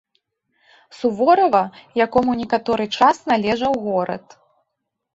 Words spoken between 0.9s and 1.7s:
Суворава,